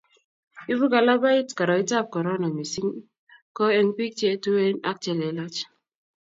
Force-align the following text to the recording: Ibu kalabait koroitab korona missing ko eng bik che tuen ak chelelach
Ibu 0.71 0.85
kalabait 0.93 1.47
koroitab 1.57 2.05
korona 2.13 2.47
missing 2.57 2.91
ko 3.55 3.63
eng 3.77 3.89
bik 3.95 4.13
che 4.19 4.29
tuen 4.43 4.75
ak 4.89 4.97
chelelach 5.03 5.59